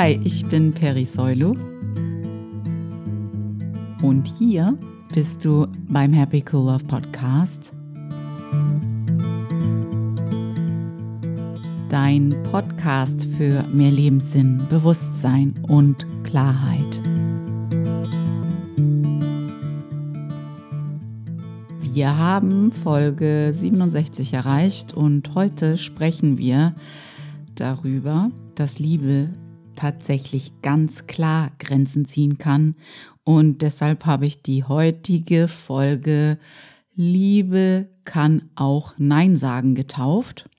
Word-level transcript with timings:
Hi, 0.00 0.20
ich 0.22 0.46
bin 0.46 0.72
Peri 0.72 1.04
Soilu. 1.04 1.56
Und 4.00 4.28
hier 4.38 4.78
bist 5.12 5.44
du 5.44 5.66
beim 5.88 6.12
Happy 6.12 6.44
Cool 6.52 6.66
Love 6.66 6.84
Podcast. 6.84 7.72
Dein 11.88 12.32
Podcast 12.52 13.26
für 13.36 13.64
mehr 13.72 13.90
Lebenssinn, 13.90 14.62
Bewusstsein 14.70 15.52
und 15.66 16.06
Klarheit. 16.22 17.00
Wir 21.92 22.16
haben 22.16 22.70
Folge 22.70 23.50
67 23.52 24.32
erreicht 24.32 24.94
und 24.94 25.34
heute 25.34 25.76
sprechen 25.76 26.38
wir 26.38 26.76
darüber, 27.56 28.30
dass 28.54 28.78
Liebe 28.78 29.30
tatsächlich 29.78 30.60
ganz 30.60 31.06
klar 31.06 31.52
Grenzen 31.60 32.04
ziehen 32.04 32.36
kann. 32.38 32.74
Und 33.22 33.62
deshalb 33.62 34.06
habe 34.06 34.26
ich 34.26 34.42
die 34.42 34.64
heutige 34.64 35.46
Folge 35.46 36.38
Liebe 36.94 37.88
kann 38.04 38.50
auch 38.56 38.94
Nein 38.98 39.36
sagen 39.36 39.76
getauft. 39.76 40.50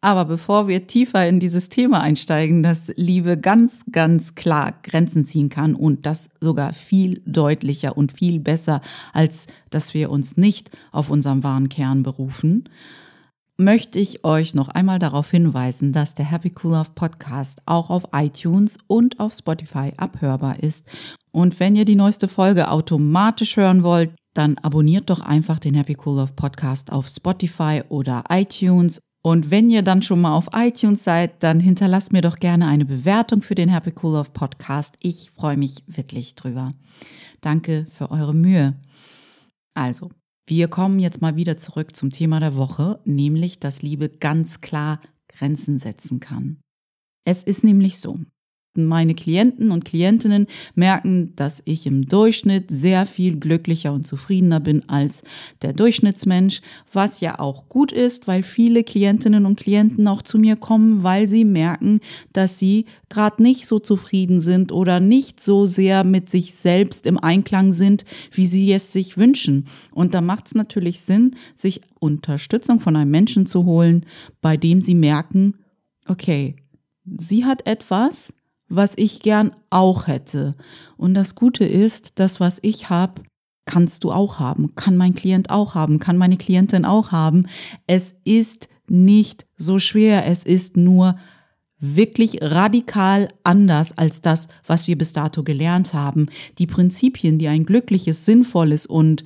Aber 0.00 0.24
bevor 0.24 0.66
wir 0.66 0.86
tiefer 0.86 1.28
in 1.28 1.40
dieses 1.40 1.68
Thema 1.68 2.00
einsteigen, 2.00 2.62
dass 2.62 2.90
Liebe 2.96 3.38
ganz, 3.38 3.84
ganz 3.92 4.34
klar 4.34 4.72
Grenzen 4.82 5.26
ziehen 5.26 5.48
kann 5.48 5.74
und 5.74 6.06
das 6.06 6.30
sogar 6.40 6.72
viel 6.72 7.22
deutlicher 7.26 7.96
und 7.96 8.12
viel 8.12 8.40
besser, 8.40 8.80
als 9.12 9.46
dass 9.70 9.94
wir 9.94 10.10
uns 10.10 10.36
nicht 10.36 10.70
auf 10.90 11.10
unserem 11.10 11.44
wahren 11.44 11.68
Kern 11.68 12.02
berufen, 12.02 12.68
möchte 13.56 13.98
ich 13.98 14.24
euch 14.24 14.54
noch 14.54 14.68
einmal 14.68 14.98
darauf 14.98 15.30
hinweisen, 15.30 15.92
dass 15.92 16.14
der 16.14 16.30
Happy 16.30 16.52
Cool 16.62 16.72
Love 16.72 16.90
Podcast 16.94 17.62
auch 17.66 17.90
auf 17.90 18.04
iTunes 18.12 18.78
und 18.86 19.20
auf 19.20 19.34
Spotify 19.34 19.92
abhörbar 19.96 20.62
ist. 20.62 20.86
Und 21.30 21.60
wenn 21.60 21.76
ihr 21.76 21.84
die 21.84 21.94
neueste 21.94 22.28
Folge 22.28 22.70
automatisch 22.70 23.56
hören 23.56 23.82
wollt, 23.82 24.14
dann 24.34 24.58
abonniert 24.58 25.10
doch 25.10 25.20
einfach 25.20 25.58
den 25.58 25.74
Happy 25.74 25.96
Cool 26.04 26.16
Love 26.16 26.32
Podcast 26.34 26.92
auf 26.92 27.08
Spotify 27.08 27.82
oder 27.88 28.24
iTunes. 28.30 29.00
Und 29.22 29.50
wenn 29.50 29.70
ihr 29.70 29.82
dann 29.82 30.02
schon 30.02 30.20
mal 30.20 30.34
auf 30.34 30.48
iTunes 30.54 31.04
seid, 31.04 31.42
dann 31.42 31.60
hinterlasst 31.60 32.12
mir 32.12 32.22
doch 32.22 32.36
gerne 32.36 32.66
eine 32.66 32.84
Bewertung 32.84 33.42
für 33.42 33.54
den 33.54 33.68
Happy 33.68 33.92
Cool 34.02 34.14
Love 34.14 34.30
Podcast. 34.32 34.96
Ich 35.00 35.30
freue 35.30 35.56
mich 35.56 35.84
wirklich 35.86 36.34
drüber. 36.34 36.72
Danke 37.40 37.86
für 37.88 38.10
eure 38.10 38.34
Mühe. 38.34 38.74
Also, 39.74 40.10
wir 40.46 40.68
kommen 40.68 40.98
jetzt 40.98 41.20
mal 41.20 41.36
wieder 41.36 41.56
zurück 41.56 41.94
zum 41.94 42.10
Thema 42.10 42.40
der 42.40 42.56
Woche, 42.56 43.00
nämlich, 43.04 43.60
dass 43.60 43.82
Liebe 43.82 44.08
ganz 44.08 44.60
klar 44.60 45.00
Grenzen 45.28 45.78
setzen 45.78 46.20
kann. 46.20 46.60
Es 47.24 47.42
ist 47.42 47.62
nämlich 47.62 48.00
so, 48.00 48.18
meine 48.74 49.14
Klienten 49.14 49.70
und 49.70 49.84
Klientinnen 49.84 50.46
merken, 50.74 51.34
dass 51.36 51.62
ich 51.66 51.86
im 51.86 52.08
Durchschnitt 52.08 52.70
sehr 52.70 53.04
viel 53.04 53.38
glücklicher 53.38 53.92
und 53.92 54.06
zufriedener 54.06 54.60
bin 54.60 54.88
als 54.88 55.22
der 55.60 55.74
Durchschnittsmensch, 55.74 56.62
was 56.92 57.20
ja 57.20 57.38
auch 57.38 57.68
gut 57.68 57.92
ist, 57.92 58.26
weil 58.26 58.42
viele 58.42 58.82
Klientinnen 58.82 59.44
und 59.44 59.58
Klienten 59.58 60.08
auch 60.08 60.22
zu 60.22 60.38
mir 60.38 60.56
kommen, 60.56 61.02
weil 61.02 61.28
sie 61.28 61.44
merken, 61.44 62.00
dass 62.32 62.58
sie 62.58 62.86
gerade 63.10 63.42
nicht 63.42 63.66
so 63.66 63.78
zufrieden 63.78 64.40
sind 64.40 64.72
oder 64.72 65.00
nicht 65.00 65.42
so 65.42 65.66
sehr 65.66 66.02
mit 66.04 66.30
sich 66.30 66.54
selbst 66.54 67.06
im 67.06 67.18
Einklang 67.18 67.74
sind, 67.74 68.04
wie 68.30 68.46
sie 68.46 68.72
es 68.72 68.92
sich 68.92 69.18
wünschen. 69.18 69.66
Und 69.92 70.14
da 70.14 70.22
macht 70.22 70.46
es 70.46 70.54
natürlich 70.54 71.02
Sinn, 71.02 71.36
sich 71.54 71.82
Unterstützung 71.98 72.80
von 72.80 72.96
einem 72.96 73.10
Menschen 73.10 73.46
zu 73.46 73.64
holen, 73.64 74.06
bei 74.40 74.56
dem 74.56 74.80
sie 74.80 74.94
merken, 74.94 75.54
okay, 76.08 76.56
sie 77.04 77.44
hat 77.44 77.66
etwas, 77.66 78.32
was 78.74 78.94
ich 78.96 79.20
gern 79.20 79.54
auch 79.68 80.06
hätte. 80.06 80.54
Und 80.96 81.12
das 81.12 81.34
Gute 81.34 81.64
ist, 81.64 82.12
das, 82.14 82.40
was 82.40 82.58
ich 82.62 82.88
habe, 82.88 83.22
kannst 83.66 84.02
du 84.02 84.10
auch 84.10 84.38
haben, 84.38 84.74
kann 84.74 84.96
mein 84.96 85.14
Klient 85.14 85.50
auch 85.50 85.74
haben, 85.74 85.98
kann 85.98 86.16
meine 86.16 86.38
Klientin 86.38 86.84
auch 86.86 87.12
haben. 87.12 87.46
Es 87.86 88.14
ist 88.24 88.68
nicht 88.88 89.46
so 89.56 89.78
schwer, 89.78 90.26
es 90.26 90.42
ist 90.42 90.76
nur 90.76 91.16
wirklich 91.78 92.38
radikal 92.40 93.28
anders 93.44 93.96
als 93.98 94.22
das, 94.22 94.48
was 94.66 94.88
wir 94.88 94.96
bis 94.96 95.12
dato 95.12 95.42
gelernt 95.42 95.92
haben. 95.92 96.28
Die 96.58 96.66
Prinzipien, 96.66 97.38
die 97.38 97.48
ein 97.48 97.64
glückliches, 97.66 98.24
sinnvolles 98.24 98.86
und 98.86 99.22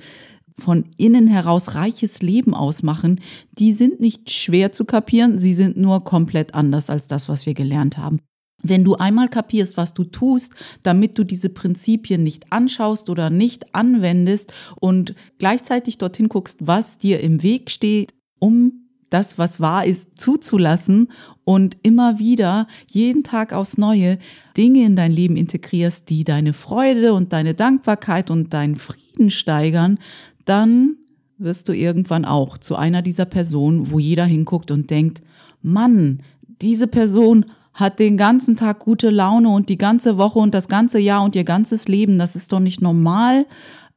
von 0.59 0.85
innen 0.97 1.27
heraus 1.27 1.75
reiches 1.75 2.21
Leben 2.21 2.53
ausmachen, 2.53 3.21
die 3.57 3.73
sind 3.73 3.99
nicht 4.01 4.31
schwer 4.31 4.71
zu 4.71 4.85
kapieren, 4.85 5.39
sie 5.39 5.53
sind 5.53 5.77
nur 5.77 6.03
komplett 6.03 6.53
anders 6.53 6.89
als 6.89 7.07
das, 7.07 7.29
was 7.29 7.45
wir 7.45 7.53
gelernt 7.53 7.97
haben. 7.97 8.19
Wenn 8.63 8.83
du 8.83 8.95
einmal 8.95 9.29
kapierst, 9.29 9.77
was 9.77 9.93
du 9.93 10.03
tust, 10.03 10.53
damit 10.81 11.17
du 11.17 11.23
diese 11.23 11.49
Prinzipien 11.49 12.23
nicht 12.23 12.51
anschaust 12.51 13.09
oder 13.09 13.29
nicht 13.29 13.75
anwendest 13.75 14.51
und 14.79 15.13
gleichzeitig 15.37 15.99
dorthin 15.99 16.27
guckst, 16.27 16.65
was 16.65 16.97
dir 16.97 17.19
im 17.19 17.43
Weg 17.43 17.69
steht, 17.69 18.13
um 18.39 18.87
das, 19.09 19.37
was 19.37 19.61
wahr 19.61 19.85
ist, 19.85 20.19
zuzulassen 20.19 21.09
und 21.45 21.77
immer 21.81 22.19
wieder, 22.19 22.67
jeden 22.87 23.23
Tag 23.23 23.53
aufs 23.53 23.77
Neue, 23.77 24.17
Dinge 24.57 24.85
in 24.85 24.95
dein 24.95 25.11
Leben 25.11 25.37
integrierst, 25.37 26.09
die 26.09 26.23
deine 26.23 26.53
Freude 26.53 27.13
und 27.13 27.33
deine 27.33 27.53
Dankbarkeit 27.53 28.29
und 28.29 28.53
deinen 28.53 28.75
Frieden 28.75 29.29
steigern, 29.29 29.99
dann 30.45 30.97
wirst 31.37 31.69
du 31.69 31.73
irgendwann 31.73 32.25
auch 32.25 32.57
zu 32.57 32.75
einer 32.75 33.01
dieser 33.01 33.25
Personen, 33.25 33.91
wo 33.91 33.99
jeder 33.99 34.25
hinguckt 34.25 34.71
und 34.71 34.89
denkt, 34.89 35.21
Mann, 35.61 36.23
diese 36.61 36.87
Person 36.87 37.45
hat 37.77 37.99
den 37.99 38.17
ganzen 38.17 38.57
Tag 38.57 38.79
gute 38.79 39.11
Laune 39.11 39.49
und 39.49 39.69
die 39.69 39.77
ganze 39.77 40.17
Woche 40.17 40.39
und 40.39 40.53
das 40.55 40.67
ganze 40.67 40.97
Jahr 40.97 41.23
und 41.23 41.35
ihr 41.35 41.43
ganzes 41.43 41.87
Leben. 41.87 42.17
Das 42.17 42.35
ist 42.35 42.51
doch 42.51 42.59
nicht 42.59 42.81
normal. 42.81 43.45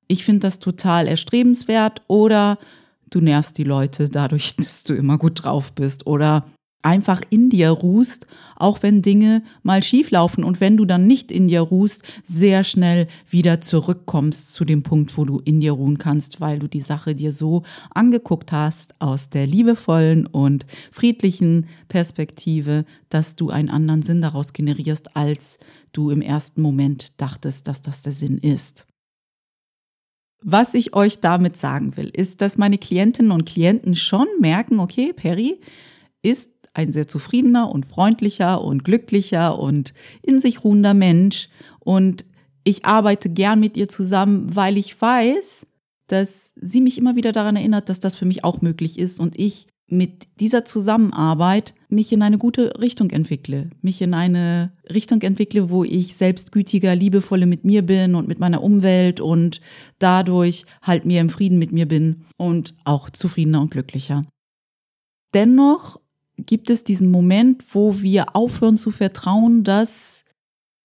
Ich 0.07 0.23
finde 0.23 0.41
das 0.41 0.59
total 0.59 1.09
erstrebenswert. 1.09 2.03
Oder 2.07 2.59
du 3.09 3.23
nervst 3.23 3.57
die 3.57 3.65
Leute 3.65 4.11
dadurch, 4.11 4.55
dass 4.57 4.83
du 4.83 4.95
immer 4.95 5.17
gut 5.17 5.43
drauf 5.43 5.73
bist. 5.73 6.07
Oder 6.07 6.45
einfach 6.83 7.21
in 7.31 7.51
dir 7.51 7.71
ruhst, 7.71 8.27
auch 8.57 8.83
wenn 8.83 9.03
Dinge 9.03 9.43
mal 9.63 9.83
schief 9.83 10.11
laufen 10.11 10.45
und 10.45 10.61
wenn 10.61 10.77
du 10.77 10.85
dann 10.85 11.07
nicht 11.07 11.31
in 11.31 11.49
dir 11.49 11.61
ruhst, 11.61 12.03
sehr 12.25 12.65
schnell 12.65 13.07
wieder 13.29 13.61
zurückkommst 13.61 14.55
zu 14.55 14.65
dem 14.65 14.83
Punkt, 14.83 15.17
wo 15.17 15.25
du 15.25 15.41
in 15.41 15.61
dir 15.61 15.73
ruhen 15.73 15.99
kannst, 15.99 16.41
weil 16.41 16.59
du 16.59 16.69
die 16.69 16.81
Sache 16.81 17.15
dir 17.15 17.33
so 17.33 17.63
angeguckt 17.95 18.53
hast 18.53 18.95
aus 19.01 19.31
der 19.31 19.47
liebevollen 19.47 20.27
und 20.27 20.67
friedlichen 20.91 21.67
Perspektive, 21.89 22.85
dass 23.09 23.37
du 23.37 23.51
einen 23.51 23.69
anderen 23.69 24.03
Sinn 24.03 24.23
daraus 24.23 24.53
generierst, 24.53 25.17
als 25.17 25.59
du 25.93 26.11
im 26.11 26.23
ersten 26.23 26.63
Moment 26.63 27.21
dachtest, 27.21 27.69
dass 27.69 27.83
das 27.83 28.03
der 28.03 28.13
Sinn 28.13 28.39
ist. 28.39 28.87
Was 30.43 30.73
ich 30.73 30.95
euch 30.95 31.21
damit 31.21 31.59
sagen 31.59 31.99
will, 31.99 32.09
ist, 32.09 32.41
dass 32.41 32.57
meine 32.57 32.79
Klientinnen 32.79 33.31
und 33.31 33.45
Klienten 33.45 33.95
schon 33.95 34.27
merken, 34.41 34.81
okay, 34.81 35.13
Perry 35.13 35.61
ist 36.23 36.60
ein 36.73 36.93
sehr 36.93 37.09
zufriedener 37.09 37.71
und 37.71 37.87
freundlicher 37.87 38.63
und 38.63 38.85
glücklicher 38.85 39.59
und 39.59 39.93
in 40.23 40.41
sich 40.41 40.65
ruhender 40.65 40.95
Mensch. 40.95 41.49
Und 41.81 42.25
ich 42.65 42.85
arbeite 42.85 43.29
gern 43.29 43.61
mit 43.61 43.77
ihr 43.77 43.89
zusammen, 43.89 44.55
weil 44.55 44.77
ich 44.77 45.01
weiß, 45.01 45.67
dass 46.07 46.53
sie 46.57 46.81
mich 46.81 46.99
immer 46.99 47.17
wieder 47.17 47.33
daran 47.33 47.57
erinnert, 47.57 47.89
dass 47.89 48.01
das 48.01 48.15
für 48.15 48.27
mich 48.27 48.45
auch 48.45 48.61
möglich 48.61 48.99
ist 48.99 49.21
und 49.21 49.39
ich 49.39 49.67
mit 49.91 50.29
dieser 50.39 50.65
Zusammenarbeit 50.65 51.75
mich 51.89 52.13
in 52.13 52.23
eine 52.23 52.39
gute 52.39 52.81
Richtung 52.81 53.11
entwickle, 53.11 53.71
mich 53.83 54.01
in 54.01 54.15
eine 54.15 54.73
Richtung 54.89 55.21
entwickle, 55.23 55.69
wo 55.69 55.83
ich 55.83 56.17
selbstgütiger, 56.17 56.95
liebevoller 56.95 57.47
mit 57.47 57.65
mir 57.65 57.83
bin 57.83 58.15
und 58.15 58.29
mit 58.29 58.39
meiner 58.39 58.63
Umwelt 58.63 59.21
und 59.21 59.61
dadurch 59.99 60.65
halt 60.83 61.05
mehr 61.05 61.21
im 61.21 61.29
Frieden 61.29 61.59
mit 61.59 61.73
mir 61.73 61.87
bin 61.87 62.25
und 62.37 62.75
auch 62.85 63.11
zufriedener 63.11 63.61
und 63.61 63.73
glücklicher. 63.73 64.25
Dennoch 65.35 66.00
gibt 66.47 66.71
es 66.71 66.85
diesen 66.85 67.11
Moment, 67.11 67.65
wo 67.73 68.01
wir 68.01 68.37
aufhören 68.37 68.77
zu 68.77 68.91
vertrauen, 68.91 69.65
dass 69.65 70.25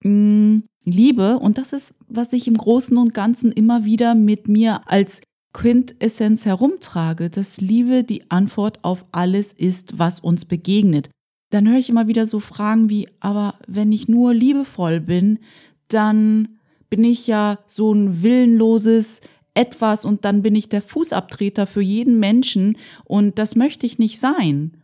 mh, 0.03 0.09
hm, 0.09 0.63
Liebe, 0.85 1.39
und 1.39 1.57
das 1.57 1.73
ist, 1.73 1.95
was 2.07 2.31
ich 2.31 2.47
im 2.47 2.57
Großen 2.57 2.95
und 2.97 3.15
Ganzen 3.15 3.51
immer 3.51 3.85
wieder 3.85 4.13
mit 4.13 4.47
mir 4.47 4.81
als 4.85 5.21
Quintessenz 5.51 6.45
herumtrage, 6.45 7.29
dass 7.29 7.59
Liebe 7.59 8.03
die 8.03 8.29
Antwort 8.29 8.83
auf 8.83 9.05
alles 9.11 9.51
ist, 9.51 9.97
was 9.97 10.19
uns 10.19 10.45
begegnet. 10.45 11.09
Dann 11.49 11.67
höre 11.67 11.79
ich 11.79 11.89
immer 11.89 12.07
wieder 12.07 12.27
so 12.27 12.39
Fragen 12.39 12.89
wie, 12.89 13.07
aber 13.19 13.57
wenn 13.67 13.91
ich 13.91 14.07
nur 14.07 14.33
liebevoll 14.33 14.99
bin, 14.99 15.39
dann 15.87 16.59
bin 16.89 17.03
ich 17.03 17.25
ja 17.25 17.59
so 17.67 17.93
ein 17.93 18.21
willenloses 18.21 19.21
etwas 19.53 20.05
und 20.05 20.25
dann 20.25 20.41
bin 20.41 20.55
ich 20.55 20.69
der 20.69 20.81
Fußabtreter 20.81 21.65
für 21.65 21.81
jeden 21.81 22.19
Menschen 22.19 22.77
und 23.05 23.39
das 23.39 23.55
möchte 23.55 23.85
ich 23.85 23.97
nicht 23.97 24.19
sein. 24.19 24.83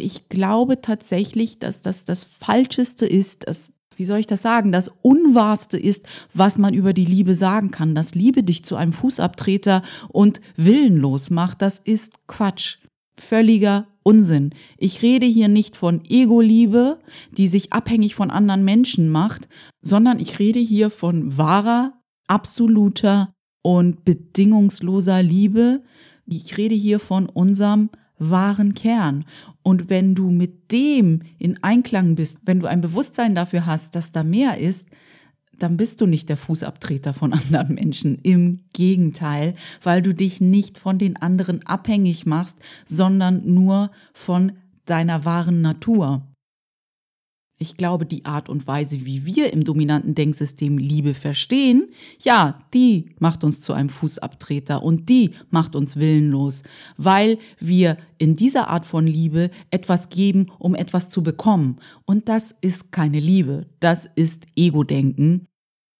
Ich 0.00 0.28
glaube 0.28 0.80
tatsächlich, 0.80 1.58
dass 1.58 1.82
das 1.82 2.04
das 2.04 2.24
Falscheste 2.24 3.06
ist, 3.06 3.46
das, 3.46 3.72
wie 3.96 4.04
soll 4.04 4.18
ich 4.18 4.26
das 4.26 4.42
sagen, 4.42 4.72
das 4.72 4.88
Unwahrste 5.02 5.78
ist, 5.78 6.06
was 6.32 6.56
man 6.56 6.74
über 6.74 6.92
die 6.92 7.04
Liebe 7.04 7.34
sagen 7.34 7.70
kann. 7.70 7.94
Dass 7.94 8.14
Liebe 8.14 8.42
dich 8.42 8.64
zu 8.64 8.76
einem 8.76 8.92
Fußabtreter 8.92 9.82
und 10.08 10.40
willenlos 10.56 11.30
macht, 11.30 11.62
das 11.62 11.78
ist 11.78 12.26
Quatsch. 12.26 12.78
Völliger 13.16 13.86
Unsinn. 14.02 14.54
Ich 14.78 15.02
rede 15.02 15.26
hier 15.26 15.48
nicht 15.48 15.76
von 15.76 16.02
Ego-Liebe, 16.08 16.98
die 17.36 17.48
sich 17.48 17.72
abhängig 17.72 18.14
von 18.14 18.30
anderen 18.30 18.64
Menschen 18.64 19.10
macht, 19.10 19.48
sondern 19.82 20.18
ich 20.18 20.38
rede 20.38 20.58
hier 20.58 20.90
von 20.90 21.36
wahrer, 21.36 21.92
absoluter 22.26 23.34
und 23.62 24.04
bedingungsloser 24.04 25.22
Liebe. 25.22 25.82
Ich 26.26 26.56
rede 26.56 26.74
hier 26.74 26.98
von 26.98 27.28
unserem 27.28 27.90
wahren 28.20 28.74
Kern. 28.74 29.24
Und 29.62 29.90
wenn 29.90 30.14
du 30.14 30.30
mit 30.30 30.70
dem 30.70 31.22
in 31.38 31.60
Einklang 31.64 32.14
bist, 32.14 32.38
wenn 32.44 32.60
du 32.60 32.66
ein 32.66 32.80
Bewusstsein 32.80 33.34
dafür 33.34 33.66
hast, 33.66 33.96
dass 33.96 34.12
da 34.12 34.22
mehr 34.22 34.58
ist, 34.58 34.86
dann 35.58 35.76
bist 35.76 36.00
du 36.00 36.06
nicht 36.06 36.28
der 36.28 36.36
Fußabtreter 36.36 37.12
von 37.14 37.32
anderen 37.34 37.74
Menschen. 37.74 38.18
Im 38.22 38.60
Gegenteil, 38.72 39.54
weil 39.82 40.02
du 40.02 40.14
dich 40.14 40.40
nicht 40.40 40.78
von 40.78 40.98
den 40.98 41.16
anderen 41.16 41.66
abhängig 41.66 42.26
machst, 42.26 42.56
sondern 42.84 43.52
nur 43.52 43.90
von 44.12 44.52
deiner 44.84 45.24
wahren 45.24 45.60
Natur. 45.60 46.26
Ich 47.62 47.76
glaube, 47.76 48.06
die 48.06 48.24
Art 48.24 48.48
und 48.48 48.66
Weise, 48.66 49.04
wie 49.04 49.26
wir 49.26 49.52
im 49.52 49.64
dominanten 49.64 50.14
Denksystem 50.14 50.78
Liebe 50.78 51.12
verstehen, 51.12 51.90
ja, 52.18 52.58
die 52.72 53.10
macht 53.18 53.44
uns 53.44 53.60
zu 53.60 53.74
einem 53.74 53.90
Fußabtreter 53.90 54.82
und 54.82 55.10
die 55.10 55.32
macht 55.50 55.76
uns 55.76 55.96
willenlos, 55.96 56.62
weil 56.96 57.36
wir 57.58 57.98
in 58.16 58.34
dieser 58.34 58.68
Art 58.68 58.86
von 58.86 59.06
Liebe 59.06 59.50
etwas 59.70 60.08
geben, 60.08 60.46
um 60.58 60.74
etwas 60.74 61.10
zu 61.10 61.22
bekommen. 61.22 61.80
Und 62.06 62.30
das 62.30 62.54
ist 62.62 62.92
keine 62.92 63.20
Liebe, 63.20 63.66
das 63.78 64.08
ist 64.14 64.46
Ego-Denken. 64.56 65.46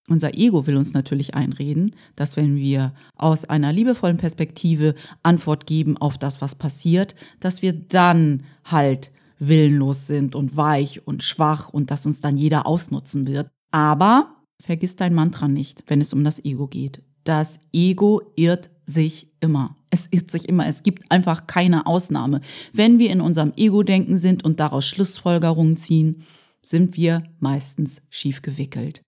Unser 0.08 0.38
Ego 0.38 0.66
will 0.66 0.78
uns 0.78 0.94
natürlich 0.94 1.34
einreden, 1.34 1.94
dass 2.16 2.38
wenn 2.38 2.56
wir 2.56 2.94
aus 3.16 3.44
einer 3.44 3.70
liebevollen 3.70 4.16
Perspektive 4.16 4.94
Antwort 5.22 5.66
geben 5.66 5.98
auf 5.98 6.16
das, 6.16 6.40
was 6.40 6.54
passiert, 6.54 7.14
dass 7.38 7.60
wir 7.60 7.74
dann 7.74 8.44
halt 8.64 9.12
willenlos 9.40 10.06
sind 10.06 10.36
und 10.36 10.56
weich 10.56 11.06
und 11.06 11.24
schwach 11.24 11.68
und 11.70 11.90
dass 11.90 12.06
uns 12.06 12.20
dann 12.20 12.36
jeder 12.36 12.66
ausnutzen 12.66 13.26
wird. 13.26 13.50
Aber 13.72 14.36
vergiss 14.62 14.94
dein 14.94 15.14
Mantra 15.14 15.48
nicht, 15.48 15.82
wenn 15.88 16.00
es 16.00 16.12
um 16.12 16.22
das 16.22 16.44
Ego 16.44 16.68
geht. 16.68 17.02
Das 17.24 17.60
Ego 17.72 18.22
irrt 18.36 18.70
sich 18.86 19.28
immer. 19.40 19.76
Es 19.90 20.08
irrt 20.10 20.30
sich 20.30 20.48
immer. 20.48 20.66
Es 20.66 20.82
gibt 20.82 21.10
einfach 21.10 21.46
keine 21.46 21.86
Ausnahme. 21.86 22.40
Wenn 22.72 22.98
wir 22.98 23.10
in 23.10 23.20
unserem 23.20 23.52
Ego-Denken 23.56 24.16
sind 24.16 24.44
und 24.44 24.60
daraus 24.60 24.86
Schlussfolgerungen 24.86 25.76
ziehen, 25.76 26.22
sind 26.64 26.96
wir 26.96 27.24
meistens 27.38 28.02
schief 28.10 28.42
gewickelt. 28.42 29.02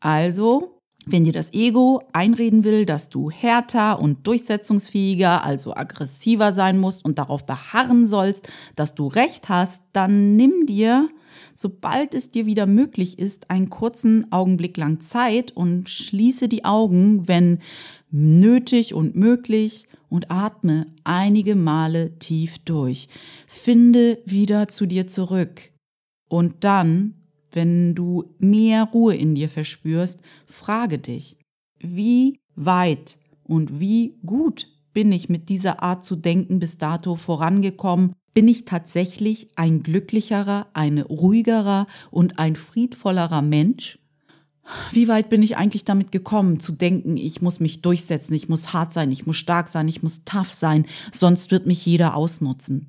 Also, 0.00 0.79
wenn 1.06 1.24
dir 1.24 1.32
das 1.32 1.52
Ego 1.52 2.02
einreden 2.12 2.64
will, 2.64 2.84
dass 2.84 3.08
du 3.08 3.30
härter 3.30 4.00
und 4.00 4.26
durchsetzungsfähiger, 4.26 5.44
also 5.44 5.74
aggressiver 5.74 6.52
sein 6.52 6.78
musst 6.78 7.04
und 7.04 7.18
darauf 7.18 7.46
beharren 7.46 8.06
sollst, 8.06 8.48
dass 8.76 8.94
du 8.94 9.06
recht 9.06 9.48
hast, 9.48 9.82
dann 9.92 10.36
nimm 10.36 10.66
dir, 10.66 11.08
sobald 11.54 12.14
es 12.14 12.30
dir 12.30 12.46
wieder 12.46 12.66
möglich 12.66 13.18
ist, 13.18 13.50
einen 13.50 13.70
kurzen 13.70 14.30
Augenblick 14.30 14.76
lang 14.76 15.00
Zeit 15.00 15.52
und 15.52 15.88
schließe 15.88 16.48
die 16.48 16.64
Augen, 16.64 17.26
wenn 17.26 17.58
nötig 18.10 18.94
und 18.94 19.16
möglich 19.16 19.86
und 20.08 20.30
atme 20.30 20.86
einige 21.04 21.54
Male 21.54 22.18
tief 22.18 22.58
durch. 22.58 23.08
Finde 23.46 24.18
wieder 24.26 24.68
zu 24.68 24.86
dir 24.86 25.06
zurück. 25.06 25.70
Und 26.28 26.64
dann 26.64 27.19
wenn 27.52 27.94
du 27.94 28.34
mehr 28.38 28.84
Ruhe 28.84 29.14
in 29.14 29.34
dir 29.34 29.48
verspürst, 29.48 30.20
frage 30.46 30.98
dich, 30.98 31.38
wie 31.78 32.38
weit 32.54 33.18
und 33.44 33.80
wie 33.80 34.18
gut 34.24 34.68
bin 34.92 35.12
ich 35.12 35.28
mit 35.28 35.48
dieser 35.48 35.82
Art 35.82 36.04
zu 36.04 36.16
denken 36.16 36.58
bis 36.58 36.78
dato 36.78 37.16
vorangekommen? 37.16 38.14
Bin 38.32 38.46
ich 38.48 38.64
tatsächlich 38.64 39.48
ein 39.56 39.82
glücklicherer, 39.82 40.68
ein 40.72 40.98
ruhigerer 40.98 41.86
und 42.10 42.38
ein 42.38 42.54
friedvollerer 42.54 43.42
Mensch? 43.42 43.98
Wie 44.92 45.08
weit 45.08 45.30
bin 45.30 45.42
ich 45.42 45.56
eigentlich 45.56 45.84
damit 45.84 46.12
gekommen, 46.12 46.60
zu 46.60 46.72
denken, 46.72 47.16
ich 47.16 47.42
muss 47.42 47.58
mich 47.58 47.82
durchsetzen, 47.82 48.34
ich 48.34 48.48
muss 48.48 48.72
hart 48.72 48.92
sein, 48.92 49.10
ich 49.10 49.26
muss 49.26 49.36
stark 49.36 49.68
sein, 49.68 49.88
ich 49.88 50.02
muss 50.02 50.24
tough 50.24 50.52
sein, 50.52 50.86
sonst 51.12 51.50
wird 51.50 51.66
mich 51.66 51.84
jeder 51.84 52.14
ausnutzen? 52.14 52.88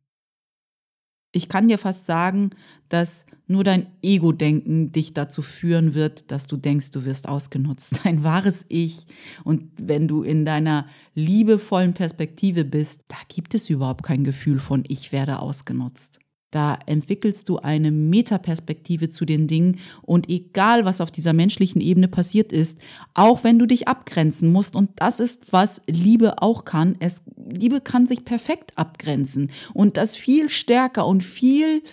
Ich 1.31 1.47
kann 1.47 1.67
dir 1.67 1.77
fast 1.77 2.05
sagen, 2.05 2.51
dass 2.89 3.25
nur 3.47 3.63
dein 3.63 3.87
Ego-Denken 4.01 4.91
dich 4.91 5.13
dazu 5.13 5.41
führen 5.41 5.93
wird, 5.93 6.31
dass 6.31 6.47
du 6.47 6.57
denkst, 6.57 6.91
du 6.91 7.05
wirst 7.05 7.27
ausgenutzt. 7.27 8.01
Dein 8.03 8.23
wahres 8.23 8.65
Ich. 8.69 9.05
Und 9.43 9.71
wenn 9.77 10.07
du 10.07 10.23
in 10.23 10.45
deiner 10.45 10.87
liebevollen 11.13 11.93
Perspektive 11.93 12.65
bist, 12.65 13.03
da 13.07 13.17
gibt 13.27 13.53
es 13.53 13.69
überhaupt 13.69 14.03
kein 14.03 14.23
Gefühl 14.23 14.59
von 14.59 14.83
ich 14.87 15.11
werde 15.11 15.39
ausgenutzt. 15.39 16.19
Da 16.51 16.77
entwickelst 16.85 17.47
du 17.47 17.57
eine 17.59 17.91
Metaperspektive 17.91 19.07
zu 19.07 19.23
den 19.23 19.47
Dingen 19.47 19.79
und 20.01 20.29
egal, 20.29 20.83
was 20.83 20.99
auf 20.99 21.09
dieser 21.09 21.31
menschlichen 21.31 21.79
Ebene 21.79 22.09
passiert 22.09 22.51
ist, 22.51 22.77
auch 23.13 23.45
wenn 23.45 23.57
du 23.57 23.65
dich 23.65 23.87
abgrenzen 23.87 24.51
musst, 24.51 24.75
und 24.75 24.91
das 24.97 25.21
ist, 25.21 25.53
was 25.53 25.81
Liebe 25.87 26.41
auch 26.41 26.65
kann, 26.65 26.97
es, 26.99 27.21
Liebe 27.49 27.79
kann 27.79 28.05
sich 28.05 28.25
perfekt 28.25 28.73
abgrenzen 28.77 29.49
und 29.73 29.95
das 29.95 30.17
viel 30.17 30.49
stärker 30.49 31.07
und 31.07 31.23
viel, 31.23 31.83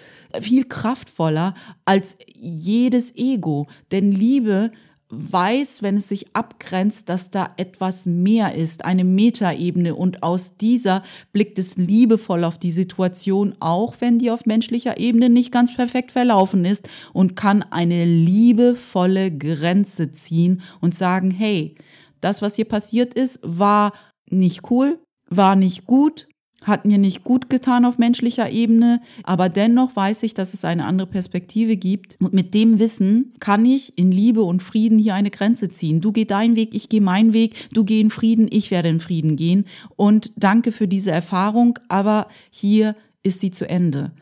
viel 0.41 0.65
kraftvoller 0.65 1.55
als 1.85 2.17
jedes 2.35 3.15
Ego, 3.17 3.69
denn 3.93 4.11
Liebe 4.11 4.73
weiß, 5.11 5.83
wenn 5.83 5.97
es 5.97 6.09
sich 6.09 6.35
abgrenzt, 6.35 7.09
dass 7.09 7.31
da 7.31 7.51
etwas 7.57 8.07
mehr 8.07 8.55
ist, 8.55 8.85
eine 8.85 9.05
Metaebene. 9.05 9.95
Und 9.95 10.23
aus 10.23 10.57
dieser 10.57 11.03
blickt 11.33 11.59
es 11.59 11.77
liebevoll 11.77 12.45
auf 12.45 12.59
die 12.59 12.73
Situation, 12.73 13.55
auch 13.61 13.95
wenn 14.01 14.19
die 14.19 14.31
auf 14.31 14.45
menschlicher 14.47 14.99
Ebene 14.99 15.31
nicht 15.31 15.51
ganz 15.51 15.75
perfekt 15.75 16.13
verlaufen 16.13 16.65
ist 16.65 16.89
und 17.13 17.37
kann 17.37 17.63
eine 17.63 18.05
liebevolle 18.05 19.37
Grenze 19.37 20.13
ziehen 20.13 20.63
und 20.81 20.95
sagen, 20.95 21.31
hey, 21.31 21.75
das, 22.21 22.43
was 22.43 22.57
hier 22.57 22.67
passiert 22.67 23.15
ist, 23.15 23.41
war 23.43 23.93
nicht 24.31 24.71
cool, 24.71 24.99
war 25.31 25.57
nicht 25.57 25.87
gut, 25.87 26.29
hat 26.63 26.85
mir 26.85 26.99
nicht 26.99 27.23
gut 27.23 27.49
getan 27.49 27.85
auf 27.85 27.99
menschlicher 27.99 28.51
Ebene, 28.51 29.01
aber 29.23 29.49
dennoch 29.49 29.95
weiß 29.95 30.25
ich, 30.25 30.35
dass 30.35 30.55
es 30.55 30.65
eine 30.65 30.85
andere 30.87 31.07
Perspektive 31.07 31.77
gibt. 31.77 32.17
Und 32.21 32.35
mit 32.35 32.53
dem 32.53 32.79
Wissen 32.79 33.33
kann 33.39 33.65
ich 33.65 33.97
in 33.97 34.11
Liebe 34.11 34.43
und 34.43 34.63
Frieden 34.63 34.99
hier 34.99 35.15
eine 35.15 35.31
Grenze 35.31 35.69
ziehen. 35.69 36.01
Du 36.01 36.11
geh 36.13 36.25
deinen 36.25 36.57
Weg, 36.57 36.75
ich 36.75 36.89
gehe 36.89 37.01
meinen 37.01 37.33
Weg, 37.33 37.69
du 37.73 37.85
geh 37.85 38.01
in 38.01 38.11
Frieden, 38.11 38.49
ich 38.51 38.71
werde 38.71 38.89
in 38.89 39.01
Frieden 39.01 39.37
gehen. 39.37 39.67
Und 39.97 40.33
danke 40.37 40.73
für 40.73 40.89
diese 40.89 41.13
Erfahrung, 41.13 41.79
aber 41.89 42.27
hier 42.51 42.97
ist 43.23 43.41
sie 43.41 43.53
zu 43.53 43.69
Ende. 43.69 44.13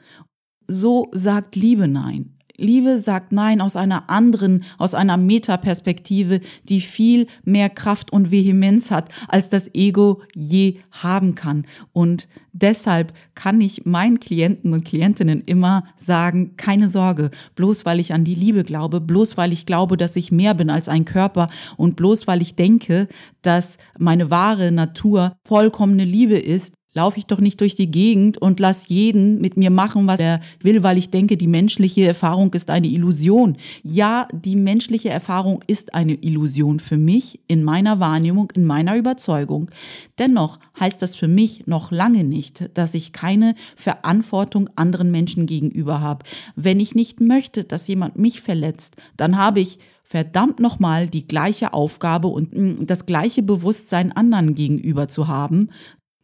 So 0.68 1.08
sagt 1.12 1.56
Liebe 1.56 1.88
Nein. 1.88 2.35
Liebe 2.56 2.98
sagt 2.98 3.32
Nein 3.32 3.60
aus 3.60 3.76
einer 3.76 4.08
anderen, 4.08 4.64
aus 4.78 4.94
einer 4.94 5.16
Metaperspektive, 5.16 6.40
die 6.64 6.80
viel 6.80 7.26
mehr 7.44 7.68
Kraft 7.68 8.12
und 8.12 8.30
Vehemenz 8.30 8.90
hat, 8.90 9.10
als 9.28 9.48
das 9.48 9.74
Ego 9.74 10.22
je 10.34 10.76
haben 10.90 11.34
kann. 11.34 11.66
Und 11.92 12.28
deshalb 12.52 13.12
kann 13.34 13.60
ich 13.60 13.84
meinen 13.84 14.20
Klienten 14.20 14.72
und 14.72 14.84
Klientinnen 14.84 15.42
immer 15.42 15.84
sagen, 15.96 16.56
keine 16.56 16.88
Sorge, 16.88 17.30
bloß 17.54 17.84
weil 17.84 18.00
ich 18.00 18.12
an 18.12 18.24
die 18.24 18.34
Liebe 18.34 18.64
glaube, 18.64 19.00
bloß 19.00 19.36
weil 19.36 19.52
ich 19.52 19.66
glaube, 19.66 19.96
dass 19.96 20.16
ich 20.16 20.32
mehr 20.32 20.54
bin 20.54 20.70
als 20.70 20.88
ein 20.88 21.04
Körper 21.04 21.48
und 21.76 21.96
bloß 21.96 22.26
weil 22.26 22.42
ich 22.42 22.54
denke, 22.54 23.08
dass 23.42 23.78
meine 23.98 24.30
wahre 24.30 24.72
Natur 24.72 25.36
vollkommene 25.44 26.04
Liebe 26.04 26.36
ist, 26.36 26.74
laufe 26.96 27.18
ich 27.18 27.26
doch 27.26 27.40
nicht 27.40 27.60
durch 27.60 27.74
die 27.74 27.90
Gegend 27.90 28.38
und 28.38 28.58
lass 28.58 28.88
jeden 28.88 29.38
mit 29.38 29.58
mir 29.58 29.70
machen, 29.70 30.06
was 30.06 30.18
er 30.18 30.40
will, 30.60 30.82
weil 30.82 30.96
ich 30.96 31.10
denke, 31.10 31.36
die 31.36 31.46
menschliche 31.46 32.06
Erfahrung 32.06 32.54
ist 32.54 32.70
eine 32.70 32.86
Illusion. 32.86 33.58
Ja, 33.82 34.26
die 34.32 34.56
menschliche 34.56 35.10
Erfahrung 35.10 35.62
ist 35.66 35.94
eine 35.94 36.14
Illusion 36.14 36.80
für 36.80 36.96
mich, 36.96 37.38
in 37.48 37.62
meiner 37.62 38.00
Wahrnehmung, 38.00 38.50
in 38.54 38.64
meiner 38.64 38.96
Überzeugung. 38.96 39.70
Dennoch 40.18 40.58
heißt 40.80 41.02
das 41.02 41.14
für 41.14 41.28
mich 41.28 41.66
noch 41.66 41.92
lange 41.92 42.24
nicht, 42.24 42.70
dass 42.72 42.94
ich 42.94 43.12
keine 43.12 43.54
Verantwortung 43.76 44.70
anderen 44.74 45.10
Menschen 45.10 45.44
gegenüber 45.44 46.00
habe. 46.00 46.24
Wenn 46.56 46.80
ich 46.80 46.94
nicht 46.94 47.20
möchte, 47.20 47.64
dass 47.64 47.86
jemand 47.88 48.16
mich 48.16 48.40
verletzt, 48.40 48.96
dann 49.18 49.36
habe 49.36 49.60
ich 49.60 49.78
verdammt 50.06 50.60
nochmal 50.60 51.08
die 51.08 51.26
gleiche 51.26 51.74
Aufgabe 51.74 52.28
und 52.28 52.56
mm, 52.56 52.86
das 52.86 53.06
gleiche 53.06 53.42
Bewusstsein 53.42 54.12
anderen 54.12 54.54
gegenüber 54.54 55.08
zu 55.08 55.26
haben, 55.26 55.70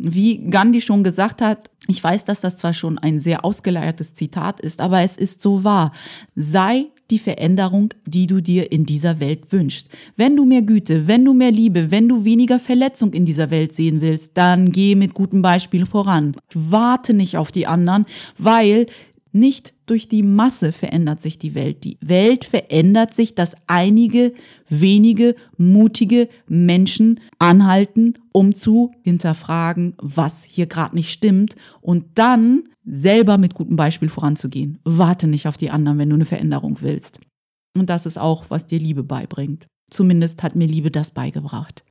wie 0.03 0.39
Gandhi 0.51 0.81
schon 0.81 1.05
gesagt 1.05 1.41
hat, 1.41 1.71
ich 1.87 2.03
weiß, 2.03 2.25
dass 2.25 2.41
das 2.41 2.57
zwar 2.57 2.75
schon 2.75 2.99
ein 2.99 3.19
sehr 3.19 3.45
ausgeleiertes 3.45 4.15
Zitat 4.15 4.61
ist, 4.61 4.81
aber 4.81 5.03
es 5.03 5.17
ist 5.17 5.41
so 5.41 5.65
wahr. 5.65 5.93
Sei 6.35 6.87
die 7.11 7.19
Veränderung, 7.19 7.93
die 8.07 8.27
du 8.27 8.41
dir 8.41 8.73
in 8.73 8.87
dieser 8.87 9.21
Welt 9.21 9.53
wünschst. 9.53 9.89
Wenn 10.17 10.35
du 10.37 10.45
mehr 10.45 10.63
Güte, 10.63 11.07
wenn 11.07 11.25
du 11.25 11.35
mehr 11.35 11.51
Liebe, 11.51 11.91
wenn 11.91 12.09
du 12.09 12.25
weniger 12.25 12.59
Verletzung 12.59 13.13
in 13.13 13.25
dieser 13.25 13.51
Welt 13.51 13.73
sehen 13.75 14.01
willst, 14.01 14.33
dann 14.35 14.73
geh 14.73 14.95
mit 14.95 15.15
gutem 15.15 15.43
Beispiel 15.43 15.87
voran. 15.87 16.35
Warte 16.55 17.15
nicht 17.15 17.37
auf 17.37 17.53
die 17.53 17.67
anderen, 17.67 18.07
weil 18.39 18.87
Nicht 19.33 19.73
durch 19.87 20.09
die 20.09 20.23
Masse 20.23 20.73
verändert 20.73 21.23
sich 21.23 21.39
die 21.39 21.55
Welt. 21.55 21.85
Die 21.85 21.97
Welt 22.01 22.45
verändert 22.45 23.15
sich, 23.15 23.35
dass 23.35 23.57
einige 23.67 24.35
wenige 24.69 25.35
mutige 25.57 26.29
Menschen 26.47 27.19
anhalten, 27.39 28.15
um 28.33 28.55
zu 28.55 28.93
hinterfragen, 29.03 29.95
was 29.99 30.45
hier 30.45 30.67
gerade 30.67 30.95
nicht 30.95 31.11
stimmt 31.11 31.57
und 31.81 32.05
dann 32.15 32.65
selber 32.85 33.39
mit 33.39 33.55
gutem 33.55 33.77
Beispiel 33.77 34.11
voranzugehen. 34.11 34.79
Warte 34.85 35.27
nicht 35.27 35.47
auf 35.47 35.57
die 35.57 35.71
anderen, 35.71 35.99
wenn 35.99 36.11
du 36.11 36.17
eine 36.17 36.27
Veränderung 36.27 36.83
willst. 36.83 37.19
Und 37.77 37.89
das 37.89 38.05
ist 38.05 38.19
auch, 38.19 38.45
was 38.49 38.67
dir 38.67 38.79
Liebe 38.79 39.03
beibringt. 39.03 39.67
Zumindest 39.91 40.43
hat 40.43 40.57
mir 40.57 40.67
Liebe 40.67 40.91
das 40.91 41.11
beigebracht. 41.11 41.85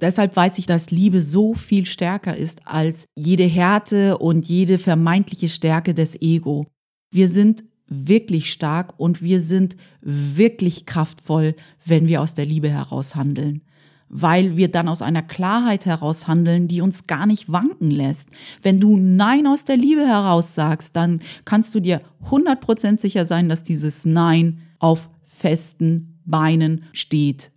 Deshalb 0.00 0.34
weiß 0.34 0.58
ich, 0.58 0.66
dass 0.66 0.90
Liebe 0.90 1.20
so 1.20 1.54
viel 1.54 1.86
stärker 1.86 2.36
ist 2.36 2.66
als 2.66 3.06
jede 3.14 3.44
Härte 3.44 4.18
und 4.18 4.46
jede 4.46 4.78
vermeintliche 4.78 5.48
Stärke 5.48 5.94
des 5.94 6.20
Ego. 6.20 6.66
Wir 7.12 7.28
sind 7.28 7.62
wirklich 7.86 8.50
stark 8.50 8.98
und 8.98 9.22
wir 9.22 9.40
sind 9.40 9.76
wirklich 10.00 10.86
kraftvoll, 10.86 11.54
wenn 11.84 12.08
wir 12.08 12.22
aus 12.22 12.34
der 12.34 12.46
Liebe 12.46 12.70
heraus 12.70 13.14
handeln, 13.14 13.60
weil 14.08 14.56
wir 14.56 14.68
dann 14.68 14.88
aus 14.88 15.02
einer 15.02 15.22
Klarheit 15.22 15.84
heraus 15.84 16.26
handeln, 16.26 16.68
die 16.68 16.80
uns 16.80 17.06
gar 17.06 17.26
nicht 17.26 17.52
wanken 17.52 17.90
lässt. 17.90 18.30
Wenn 18.62 18.78
du 18.78 18.96
Nein 18.96 19.46
aus 19.46 19.64
der 19.64 19.76
Liebe 19.76 20.06
heraus 20.06 20.54
sagst, 20.54 20.96
dann 20.96 21.20
kannst 21.44 21.74
du 21.74 21.80
dir 21.80 22.00
100% 22.30 22.98
sicher 22.98 23.26
sein, 23.26 23.50
dass 23.50 23.62
dieses 23.62 24.06
Nein 24.06 24.62
auf 24.78 25.10
festen 25.24 26.18
Beinen 26.24 26.84
steht. 26.92 27.52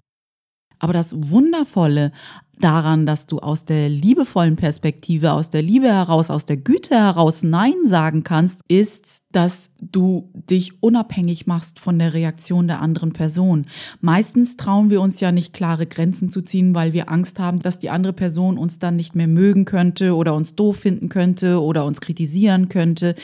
Aber 0.79 0.91
das 0.91 1.31
Wundervolle 1.31 2.11
daran, 2.59 3.05
dass 3.05 3.25
du 3.27 3.39
aus 3.39 3.65
der 3.65 3.89
liebevollen 3.89 4.55
Perspektive, 4.55 5.33
aus 5.33 5.49
der 5.49 5.61
Liebe 5.61 5.87
heraus, 5.87 6.29
aus 6.29 6.45
der 6.45 6.57
Güte 6.57 6.95
heraus 6.95 7.43
Nein 7.43 7.73
sagen 7.85 8.23
kannst, 8.23 8.61
ist, 8.67 9.23
dass 9.31 9.71
du 9.79 10.31
dich 10.33 10.81
unabhängig 10.81 11.47
machst 11.47 11.79
von 11.79 11.99
der 11.99 12.13
Reaktion 12.13 12.67
der 12.67 12.81
anderen 12.81 13.13
Person. 13.13 13.65
Meistens 14.01 14.57
trauen 14.57 14.89
wir 14.89 15.01
uns 15.01 15.19
ja 15.19 15.31
nicht 15.31 15.53
klare 15.53 15.85
Grenzen 15.85 16.29
zu 16.29 16.41
ziehen, 16.41 16.73
weil 16.73 16.93
wir 16.93 17.11
Angst 17.11 17.39
haben, 17.39 17.59
dass 17.59 17.79
die 17.79 17.89
andere 17.89 18.13
Person 18.13 18.57
uns 18.57 18.79
dann 18.79 18.95
nicht 18.95 19.15
mehr 19.15 19.27
mögen 19.27 19.65
könnte 19.65 20.15
oder 20.15 20.33
uns 20.33 20.55
doof 20.55 20.77
finden 20.77 21.09
könnte 21.09 21.61
oder 21.61 21.85
uns 21.85 22.01
kritisieren 22.01 22.69
könnte. 22.69 23.15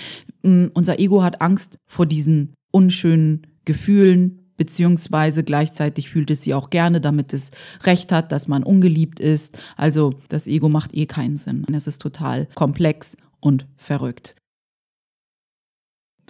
Mm, 0.43 0.65
unser 0.73 0.99
Ego 0.99 1.23
hat 1.23 1.41
Angst 1.41 1.77
vor 1.87 2.05
diesen 2.05 2.53
unschönen 2.71 3.47
Gefühlen, 3.65 4.40
beziehungsweise 4.61 5.43
gleichzeitig 5.43 6.11
fühlt 6.11 6.29
es 6.29 6.43
sie 6.43 6.53
auch 6.53 6.69
gerne, 6.69 7.01
damit 7.01 7.33
es 7.33 7.49
recht 7.83 8.11
hat, 8.11 8.31
dass 8.31 8.47
man 8.47 8.61
ungeliebt 8.61 9.19
ist. 9.19 9.57
Also 9.75 10.13
das 10.29 10.45
Ego 10.45 10.69
macht 10.69 10.93
eh 10.93 11.07
keinen 11.07 11.37
Sinn. 11.37 11.65
Es 11.73 11.87
ist 11.87 11.99
total 11.99 12.45
komplex 12.53 13.17
und 13.39 13.65
verrückt 13.75 14.35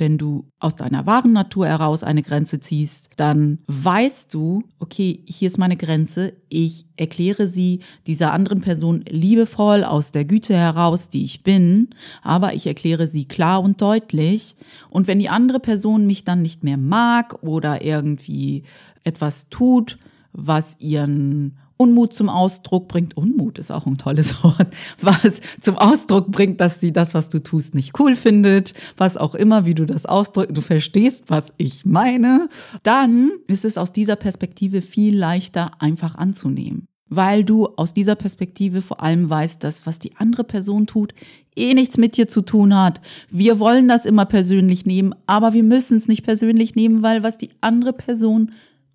wenn 0.02 0.18
du 0.18 0.50
aus 0.60 0.76
deiner 0.76 1.06
wahren 1.06 1.32
Natur 1.32 1.68
heraus 1.68 2.02
eine 2.02 2.24
Grenze 2.24 2.60
ziehst, 2.60 3.12
dann 3.18 3.60
weißt 3.68 4.34
du, 4.34 4.64
okay, 4.80 5.24
hier 5.28 5.46
ist 5.46 5.60
meine 5.60 5.78
Grenze, 5.78 6.34
ich 6.50 6.88
erkläre 6.98 7.46
sie 7.48 7.82
dieser 8.08 8.34
anderen 8.34 8.62
Person 8.62 9.06
liebevoll 9.08 9.84
aus 9.84 10.12
der 10.12 10.26
Güte 10.26 10.56
heraus, 10.56 11.10
die 11.10 11.24
ich 11.24 11.44
bin, 11.44 11.90
aber 12.24 12.56
ich 12.56 12.66
erkläre 12.66 13.06
sie 13.06 13.26
klar 13.26 13.62
und 13.62 13.80
deutlich. 13.80 14.56
Und 14.90 15.06
wenn 15.06 15.20
die 15.20 15.30
andere 15.30 15.60
Person 15.60 16.08
mich 16.08 16.24
dann 16.24 16.42
nicht 16.42 16.64
mehr 16.64 16.78
mag 16.78 17.44
oder 17.44 17.86
irgendwie 17.86 18.64
etwas 19.04 19.50
tut, 19.50 20.00
was 20.34 20.78
ihren 20.80 21.60
Unmut 21.82 22.14
zum 22.14 22.30
Ausdruck 22.30 22.88
bringt. 22.88 23.18
Unmut 23.18 23.58
ist 23.58 23.72
auch 23.72 23.88
ein 23.88 23.98
tolles 23.98 24.44
Wort, 24.44 24.68
was 25.02 25.42
zum 25.62 25.80
Ausdruck 25.80 26.32
bringt, 26.32 26.62
dass 26.62 26.80
sie 26.80 26.94
das, 26.94 27.16
was 27.16 27.30
du 27.30 27.42
tust, 27.42 27.74
nicht 27.74 28.00
cool 28.00 28.16
findet, 28.16 28.76
was 28.98 29.18
auch 29.18 29.34
immer, 29.34 29.66
wie 29.66 29.74
du 29.74 29.88
das 29.88 30.06
ausdrückst, 30.06 30.56
du 30.56 30.62
verstehst, 30.62 31.24
was 31.30 31.54
ich 31.58 31.84
meine, 31.84 32.50
dann 32.84 33.32
ist 33.48 33.66
es 33.66 33.80
aus 33.80 33.92
dieser 33.92 34.16
Perspektive 34.16 34.84
viel 34.84 35.18
leichter 35.18 35.72
einfach 35.80 36.14
anzunehmen. 36.14 36.86
Weil 37.10 37.44
du 37.44 37.66
aus 37.66 37.96
dieser 37.96 38.16
Perspektive 38.16 38.84
vor 38.84 39.02
allem 39.02 39.28
weißt, 39.28 39.64
dass 39.64 39.88
was 39.88 39.98
die 39.98 40.16
andere 40.18 40.44
Person 40.44 40.86
tut, 40.86 41.16
eh 41.56 41.74
nichts 41.74 41.98
mit 41.98 42.16
dir 42.16 42.28
zu 42.28 42.42
tun 42.42 42.78
hat. 42.78 43.02
Wir 43.28 43.58
wollen 43.58 43.88
das 43.88 44.06
immer 44.06 44.26
persönlich 44.26 44.86
nehmen, 44.86 45.16
aber 45.26 45.54
wir 45.54 45.64
müssen 45.64 45.98
es 45.98 46.08
nicht 46.08 46.24
persönlich 46.24 46.76
nehmen, 46.76 47.02
weil 47.02 47.24
was 47.24 47.40
die 47.40 47.50
andere 47.60 47.94
Person 47.94 48.52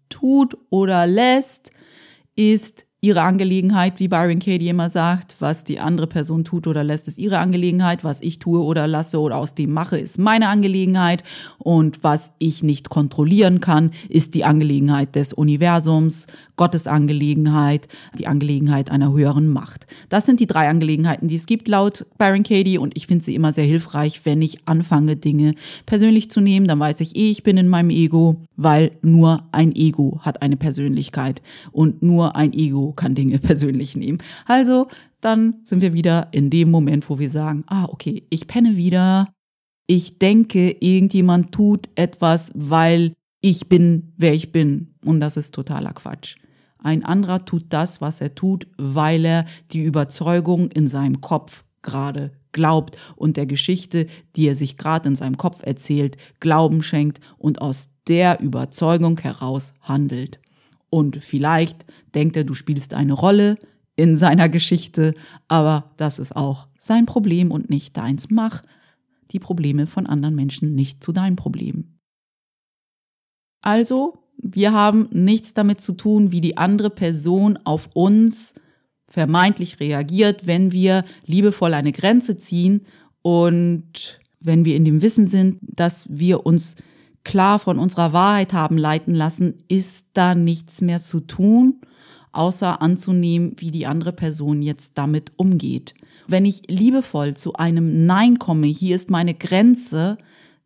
tut 0.08 0.56
oder 0.70 1.04
lässt, 1.08 1.72
ist 2.36 2.85
ihre 3.02 3.22
Angelegenheit, 3.22 4.00
wie 4.00 4.08
Byron 4.08 4.38
Katie 4.38 4.68
immer 4.68 4.88
sagt, 4.88 5.36
was 5.38 5.64
die 5.64 5.78
andere 5.78 6.06
Person 6.06 6.44
tut 6.44 6.66
oder 6.66 6.82
lässt, 6.82 7.08
ist 7.08 7.18
ihre 7.18 7.38
Angelegenheit, 7.38 8.04
was 8.04 8.22
ich 8.22 8.38
tue 8.38 8.60
oder 8.60 8.86
lasse 8.86 9.20
oder 9.20 9.36
aus 9.36 9.54
dem 9.54 9.72
mache, 9.72 9.98
ist 9.98 10.18
meine 10.18 10.48
Angelegenheit. 10.48 11.22
Und 11.58 12.02
was 12.02 12.32
ich 12.38 12.62
nicht 12.62 12.88
kontrollieren 12.88 13.60
kann, 13.60 13.90
ist 14.08 14.34
die 14.34 14.44
Angelegenheit 14.44 15.14
des 15.14 15.34
Universums, 15.34 16.26
Gottes 16.56 16.86
Angelegenheit, 16.86 17.86
die 18.18 18.26
Angelegenheit 18.26 18.90
einer 18.90 19.12
höheren 19.12 19.48
Macht. 19.48 19.86
Das 20.08 20.24
sind 20.24 20.40
die 20.40 20.46
drei 20.46 20.68
Angelegenheiten, 20.68 21.28
die 21.28 21.36
es 21.36 21.46
gibt 21.46 21.68
laut 21.68 22.06
Byron 22.16 22.44
Katie. 22.44 22.78
Und 22.78 22.96
ich 22.96 23.06
finde 23.06 23.24
sie 23.24 23.34
immer 23.34 23.52
sehr 23.52 23.64
hilfreich, 23.64 24.24
wenn 24.24 24.40
ich 24.40 24.66
anfange, 24.66 25.16
Dinge 25.16 25.54
persönlich 25.84 26.30
zu 26.30 26.40
nehmen, 26.40 26.66
dann 26.66 26.80
weiß 26.80 27.00
ich 27.00 27.14
eh, 27.14 27.30
ich 27.30 27.42
bin 27.42 27.58
in 27.58 27.68
meinem 27.68 27.90
Ego, 27.90 28.36
weil 28.56 28.92
nur 29.02 29.44
ein 29.52 29.76
Ego 29.76 30.20
hat 30.22 30.40
eine 30.40 30.56
Persönlichkeit. 30.56 31.42
Und 31.72 32.02
nur 32.02 32.36
ein 32.36 32.54
Ego 32.54 32.85
kann 32.92 33.14
Dinge 33.14 33.38
persönlich 33.40 33.96
nehmen. 33.96 34.18
Also 34.46 34.88
dann 35.20 35.56
sind 35.64 35.80
wir 35.80 35.92
wieder 35.92 36.28
in 36.32 36.50
dem 36.50 36.70
Moment, 36.70 37.08
wo 37.08 37.18
wir 37.18 37.30
sagen, 37.30 37.64
ah, 37.66 37.86
okay, 37.86 38.24
ich 38.30 38.46
penne 38.46 38.76
wieder. 38.76 39.32
Ich 39.86 40.18
denke, 40.18 40.70
irgendjemand 40.80 41.52
tut 41.52 41.88
etwas, 41.94 42.50
weil 42.54 43.12
ich 43.40 43.68
bin, 43.68 44.12
wer 44.16 44.34
ich 44.34 44.52
bin. 44.52 44.94
Und 45.04 45.20
das 45.20 45.36
ist 45.36 45.54
totaler 45.54 45.92
Quatsch. 45.92 46.36
Ein 46.78 47.04
anderer 47.04 47.44
tut 47.44 47.66
das, 47.70 48.00
was 48.00 48.20
er 48.20 48.34
tut, 48.34 48.66
weil 48.76 49.24
er 49.24 49.46
die 49.72 49.82
Überzeugung 49.82 50.70
in 50.70 50.88
seinem 50.88 51.20
Kopf 51.20 51.64
gerade 51.82 52.32
glaubt 52.52 52.96
und 53.16 53.36
der 53.36 53.46
Geschichte, 53.46 54.06
die 54.34 54.48
er 54.48 54.56
sich 54.56 54.76
gerade 54.76 55.08
in 55.08 55.16
seinem 55.16 55.36
Kopf 55.36 55.62
erzählt, 55.62 56.16
Glauben 56.40 56.82
schenkt 56.82 57.20
und 57.38 57.60
aus 57.60 57.90
der 58.08 58.40
Überzeugung 58.40 59.18
heraus 59.18 59.74
handelt. 59.80 60.40
Und 60.96 61.22
vielleicht 61.22 61.84
denkt 62.14 62.38
er, 62.38 62.44
du 62.44 62.54
spielst 62.54 62.94
eine 62.94 63.12
Rolle 63.12 63.56
in 63.96 64.16
seiner 64.16 64.48
Geschichte, 64.48 65.12
aber 65.46 65.92
das 65.98 66.18
ist 66.18 66.34
auch 66.34 66.68
sein 66.78 67.04
Problem 67.04 67.50
und 67.50 67.68
nicht 67.68 67.98
deins. 67.98 68.30
Mach 68.30 68.62
die 69.30 69.38
Probleme 69.38 69.86
von 69.86 70.06
anderen 70.06 70.34
Menschen 70.34 70.74
nicht 70.74 71.04
zu 71.04 71.12
deinem 71.12 71.36
Problem. 71.36 71.98
Also, 73.60 74.24
wir 74.38 74.72
haben 74.72 75.10
nichts 75.12 75.52
damit 75.52 75.82
zu 75.82 75.92
tun, 75.92 76.32
wie 76.32 76.40
die 76.40 76.56
andere 76.56 76.88
Person 76.88 77.58
auf 77.64 77.90
uns 77.92 78.54
vermeintlich 79.06 79.80
reagiert, 79.80 80.46
wenn 80.46 80.72
wir 80.72 81.04
liebevoll 81.26 81.74
eine 81.74 81.92
Grenze 81.92 82.38
ziehen 82.38 82.86
und 83.20 84.18
wenn 84.40 84.64
wir 84.64 84.76
in 84.76 84.86
dem 84.86 85.02
Wissen 85.02 85.26
sind, 85.26 85.58
dass 85.60 86.06
wir 86.08 86.46
uns 86.46 86.76
klar 87.26 87.58
von 87.58 87.80
unserer 87.80 88.12
Wahrheit 88.12 88.52
haben 88.52 88.78
leiten 88.78 89.12
lassen, 89.12 89.54
ist 89.66 90.10
da 90.12 90.36
nichts 90.36 90.80
mehr 90.80 91.00
zu 91.00 91.18
tun, 91.18 91.80
außer 92.30 92.80
anzunehmen, 92.80 93.56
wie 93.56 93.72
die 93.72 93.86
andere 93.86 94.12
Person 94.12 94.62
jetzt 94.62 94.96
damit 94.96 95.32
umgeht. 95.36 95.94
Wenn 96.28 96.44
ich 96.44 96.62
liebevoll 96.68 97.34
zu 97.34 97.54
einem 97.54 98.06
Nein 98.06 98.38
komme, 98.38 98.68
hier 98.68 98.94
ist 98.94 99.10
meine 99.10 99.34
Grenze, 99.34 100.18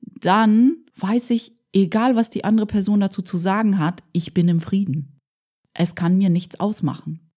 dann 0.03 0.77
weiß 0.97 1.31
ich, 1.31 1.55
egal 1.73 2.15
was 2.15 2.29
die 2.29 2.45
andere 2.45 2.67
Person 2.67 3.01
dazu 3.01 3.23
zu 3.23 3.39
sagen 3.39 3.79
hat, 3.79 4.03
ich 4.13 4.35
bin 4.35 4.47
im 4.49 4.61
Frieden. 4.61 5.19
Es 5.73 5.95
kann 5.95 6.19
mir 6.19 6.29
nichts 6.29 6.61
ausmachen 6.61 7.30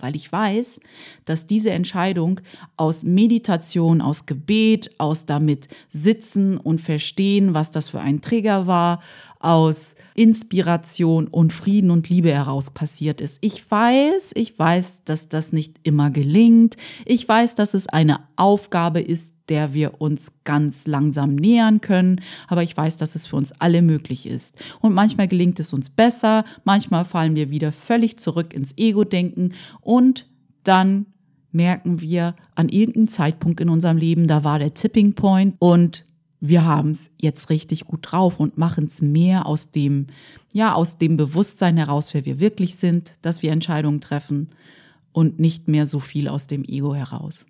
weil 0.00 0.16
ich 0.16 0.30
weiß, 0.30 0.80
dass 1.24 1.46
diese 1.46 1.70
Entscheidung 1.70 2.40
aus 2.76 3.02
Meditation, 3.02 4.00
aus 4.00 4.26
Gebet, 4.26 4.90
aus 4.98 5.26
damit 5.26 5.68
sitzen 5.88 6.56
und 6.56 6.80
verstehen, 6.80 7.54
was 7.54 7.70
das 7.70 7.88
für 7.88 8.00
ein 8.00 8.20
Trigger 8.20 8.66
war, 8.66 9.00
aus 9.38 9.94
Inspiration 10.14 11.28
und 11.28 11.52
Frieden 11.52 11.90
und 11.90 12.08
Liebe 12.08 12.32
heraus 12.32 12.70
passiert 12.72 13.20
ist. 13.20 13.38
Ich 13.40 13.70
weiß, 13.70 14.32
ich 14.34 14.58
weiß, 14.58 15.04
dass 15.04 15.28
das 15.28 15.52
nicht 15.52 15.78
immer 15.82 16.10
gelingt. 16.10 16.76
Ich 17.06 17.26
weiß, 17.26 17.54
dass 17.54 17.74
es 17.74 17.88
eine 17.88 18.20
Aufgabe 18.36 19.00
ist, 19.00 19.32
der 19.50 19.74
wir 19.74 20.00
uns 20.00 20.32
ganz 20.44 20.86
langsam 20.86 21.34
nähern 21.34 21.80
können. 21.80 22.20
Aber 22.48 22.62
ich 22.62 22.76
weiß, 22.76 22.96
dass 22.96 23.16
es 23.16 23.26
für 23.26 23.36
uns 23.36 23.52
alle 23.60 23.82
möglich 23.82 24.26
ist. 24.26 24.56
Und 24.80 24.94
manchmal 24.94 25.28
gelingt 25.28 25.60
es 25.60 25.72
uns 25.72 25.90
besser, 25.90 26.44
manchmal 26.64 27.04
fallen 27.04 27.34
wir 27.34 27.50
wieder 27.50 27.72
völlig 27.72 28.18
zurück 28.18 28.54
ins 28.54 28.78
Ego-Denken 28.78 29.52
und 29.80 30.26
dann 30.62 31.06
merken 31.52 32.00
wir 32.00 32.34
an 32.54 32.68
irgendeinem 32.68 33.08
Zeitpunkt 33.08 33.60
in 33.60 33.68
unserem 33.68 33.96
Leben, 33.96 34.28
da 34.28 34.44
war 34.44 34.60
der 34.60 34.72
Tipping 34.72 35.14
Point 35.14 35.56
und 35.58 36.04
wir 36.40 36.64
haben 36.64 36.92
es 36.92 37.10
jetzt 37.18 37.50
richtig 37.50 37.86
gut 37.86 38.00
drauf 38.02 38.38
und 38.38 38.56
machen 38.56 38.86
es 38.86 39.02
mehr 39.02 39.46
aus 39.46 39.72
dem, 39.72 40.06
ja, 40.52 40.74
aus 40.74 40.96
dem 40.96 41.16
Bewusstsein 41.16 41.76
heraus, 41.76 42.14
wer 42.14 42.24
wir 42.24 42.38
wirklich 42.38 42.76
sind, 42.76 43.14
dass 43.20 43.42
wir 43.42 43.50
Entscheidungen 43.50 44.00
treffen 44.00 44.48
und 45.12 45.40
nicht 45.40 45.68
mehr 45.68 45.86
so 45.86 45.98
viel 45.98 46.28
aus 46.28 46.46
dem 46.46 46.64
Ego 46.64 46.94
heraus 46.94 47.46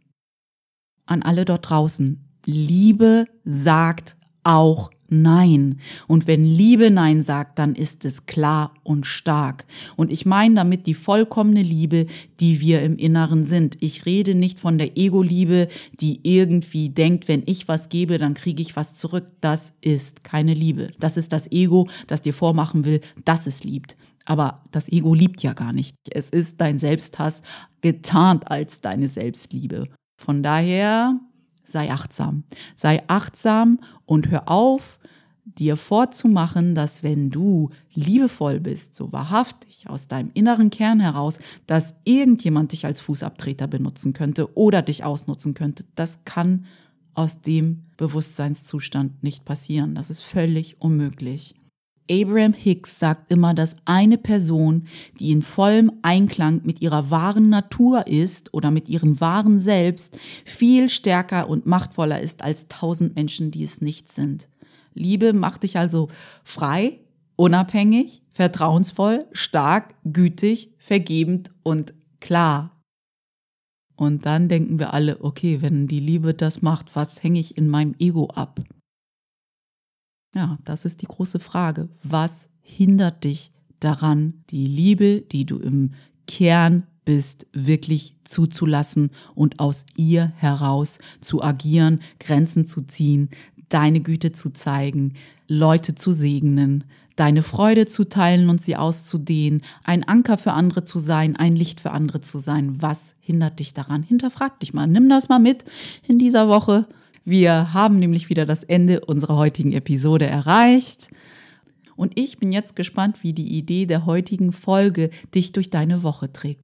an 1.10 1.22
alle 1.22 1.44
dort 1.44 1.68
draußen. 1.68 2.24
Liebe 2.46 3.26
sagt 3.44 4.16
auch 4.44 4.90
Nein. 5.12 5.80
Und 6.06 6.28
wenn 6.28 6.44
Liebe 6.44 6.88
Nein 6.88 7.20
sagt, 7.20 7.58
dann 7.58 7.74
ist 7.74 8.04
es 8.04 8.26
klar 8.26 8.74
und 8.84 9.06
stark. 9.06 9.64
Und 9.96 10.12
ich 10.12 10.24
meine 10.24 10.54
damit 10.54 10.86
die 10.86 10.94
vollkommene 10.94 11.62
Liebe, 11.62 12.06
die 12.38 12.60
wir 12.60 12.82
im 12.82 12.96
Inneren 12.96 13.44
sind. 13.44 13.76
Ich 13.80 14.06
rede 14.06 14.36
nicht 14.36 14.60
von 14.60 14.78
der 14.78 14.96
Ego-Liebe, 14.96 15.66
die 16.00 16.20
irgendwie 16.22 16.90
denkt, 16.90 17.26
wenn 17.26 17.42
ich 17.46 17.66
was 17.66 17.88
gebe, 17.88 18.18
dann 18.18 18.34
kriege 18.34 18.62
ich 18.62 18.76
was 18.76 18.94
zurück. 18.94 19.26
Das 19.40 19.72
ist 19.80 20.22
keine 20.22 20.54
Liebe. 20.54 20.92
Das 21.00 21.16
ist 21.16 21.32
das 21.32 21.50
Ego, 21.50 21.88
das 22.06 22.22
dir 22.22 22.32
vormachen 22.32 22.84
will, 22.84 23.00
dass 23.24 23.48
es 23.48 23.64
liebt. 23.64 23.96
Aber 24.26 24.62
das 24.70 24.88
Ego 24.88 25.12
liebt 25.12 25.42
ja 25.42 25.54
gar 25.54 25.72
nicht. 25.72 25.96
Es 26.08 26.30
ist 26.30 26.60
dein 26.60 26.78
Selbsthass 26.78 27.42
getarnt 27.80 28.48
als 28.48 28.80
deine 28.80 29.08
Selbstliebe. 29.08 29.88
Von 30.20 30.42
daher 30.42 31.18
sei 31.62 31.90
achtsam. 31.90 32.44
Sei 32.76 33.02
achtsam 33.08 33.80
und 34.04 34.28
hör 34.28 34.50
auf, 34.50 34.98
dir 35.46 35.78
vorzumachen, 35.78 36.74
dass 36.74 37.02
wenn 37.02 37.30
du 37.30 37.70
liebevoll 37.94 38.60
bist, 38.60 38.94
so 38.94 39.12
wahrhaftig 39.12 39.88
aus 39.88 40.08
deinem 40.08 40.30
inneren 40.34 40.68
Kern 40.68 41.00
heraus, 41.00 41.38
dass 41.66 41.94
irgendjemand 42.04 42.72
dich 42.72 42.84
als 42.84 43.00
Fußabtreter 43.00 43.66
benutzen 43.66 44.12
könnte 44.12 44.54
oder 44.58 44.82
dich 44.82 45.04
ausnutzen 45.04 45.54
könnte. 45.54 45.84
Das 45.94 46.24
kann 46.26 46.66
aus 47.14 47.40
dem 47.40 47.84
Bewusstseinszustand 47.96 49.22
nicht 49.22 49.46
passieren. 49.46 49.94
Das 49.94 50.10
ist 50.10 50.20
völlig 50.20 50.82
unmöglich. 50.82 51.54
Abraham 52.10 52.52
Hicks 52.52 52.98
sagt 52.98 53.30
immer, 53.30 53.54
dass 53.54 53.76
eine 53.84 54.18
Person, 54.18 54.88
die 55.20 55.30
in 55.30 55.42
vollem 55.42 55.92
Einklang 56.02 56.62
mit 56.64 56.82
ihrer 56.82 57.10
wahren 57.10 57.48
Natur 57.48 58.06
ist 58.08 58.52
oder 58.52 58.70
mit 58.70 58.88
ihrem 58.88 59.20
wahren 59.20 59.58
Selbst, 59.58 60.18
viel 60.44 60.88
stärker 60.88 61.48
und 61.48 61.66
machtvoller 61.66 62.20
ist 62.20 62.42
als 62.42 62.66
tausend 62.68 63.14
Menschen, 63.14 63.50
die 63.50 63.62
es 63.62 63.80
nicht 63.80 64.10
sind. 64.10 64.48
Liebe 64.92 65.32
macht 65.32 65.62
dich 65.62 65.78
also 65.78 66.08
frei, 66.42 66.98
unabhängig, 67.36 68.22
vertrauensvoll, 68.32 69.26
stark, 69.32 69.94
gütig, 70.04 70.74
vergebend 70.78 71.52
und 71.62 71.94
klar. 72.18 72.82
Und 73.94 74.26
dann 74.26 74.48
denken 74.48 74.78
wir 74.78 74.94
alle, 74.94 75.22
okay, 75.22 75.62
wenn 75.62 75.86
die 75.86 76.00
Liebe 76.00 76.34
das 76.34 76.62
macht, 76.62 76.96
was 76.96 77.22
hänge 77.22 77.38
ich 77.38 77.56
in 77.56 77.68
meinem 77.68 77.94
Ego 77.98 78.28
ab? 78.28 78.60
Ja, 80.34 80.58
das 80.64 80.84
ist 80.84 81.02
die 81.02 81.06
große 81.06 81.40
Frage. 81.40 81.88
Was 82.02 82.48
hindert 82.60 83.24
dich 83.24 83.50
daran, 83.80 84.34
die 84.50 84.66
Liebe, 84.66 85.22
die 85.22 85.44
du 85.44 85.58
im 85.58 85.92
Kern 86.26 86.84
bist, 87.04 87.46
wirklich 87.52 88.14
zuzulassen 88.24 89.10
und 89.34 89.58
aus 89.58 89.84
ihr 89.96 90.32
heraus 90.36 90.98
zu 91.20 91.42
agieren, 91.42 92.00
Grenzen 92.20 92.68
zu 92.68 92.82
ziehen, 92.82 93.30
deine 93.68 94.00
Güte 94.00 94.32
zu 94.32 94.52
zeigen, 94.52 95.14
Leute 95.48 95.94
zu 95.94 96.12
segnen, 96.12 96.84
deine 97.16 97.42
Freude 97.42 97.86
zu 97.86 98.04
teilen 98.04 98.48
und 98.48 98.60
sie 98.60 98.76
auszudehnen, 98.76 99.62
ein 99.82 100.06
Anker 100.06 100.38
für 100.38 100.52
andere 100.52 100.84
zu 100.84 100.98
sein, 100.98 101.36
ein 101.36 101.56
Licht 101.56 101.80
für 101.80 101.90
andere 101.90 102.20
zu 102.20 102.38
sein. 102.38 102.80
Was 102.80 103.14
hindert 103.18 103.58
dich 103.58 103.74
daran? 103.74 104.02
Hinterfrag 104.02 104.60
dich 104.60 104.72
mal, 104.72 104.86
nimm 104.86 105.08
das 105.08 105.28
mal 105.28 105.38
mit 105.38 105.64
in 106.06 106.18
dieser 106.18 106.48
Woche 106.48 106.86
wir 107.24 107.72
haben 107.72 107.98
nämlich 107.98 108.28
wieder 108.28 108.46
das 108.46 108.64
Ende 108.64 109.04
unserer 109.04 109.36
heutigen 109.36 109.72
Episode 109.72 110.26
erreicht. 110.26 111.10
Und 111.96 112.18
ich 112.18 112.38
bin 112.38 112.50
jetzt 112.50 112.76
gespannt, 112.76 113.22
wie 113.22 113.32
die 113.32 113.58
Idee 113.58 113.86
der 113.86 114.06
heutigen 114.06 114.52
Folge 114.52 115.10
dich 115.34 115.52
durch 115.52 115.68
deine 115.70 116.02
Woche 116.02 116.32
trägt. 116.32 116.62